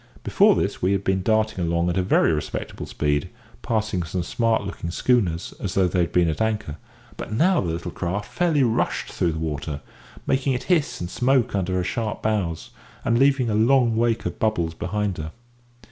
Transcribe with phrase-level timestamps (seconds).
[0.23, 3.29] Before this we had been darting along at a very respectable speed,
[3.61, 6.77] passing some smart looking schooners as though they had been at anchor;
[7.17, 9.81] but now the little craft fairly rushed through the water,
[10.25, 12.71] making it hiss and smoke under her sharp bows,
[13.05, 15.33] and leaving a long wake of bubbles behind her.